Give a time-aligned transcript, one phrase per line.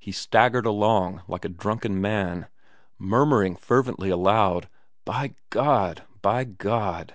[0.00, 2.48] He staggered along like a drunken man,
[2.98, 4.68] murmuring fervently aloud:
[5.04, 6.02] "By God!
[6.22, 7.14] By God!"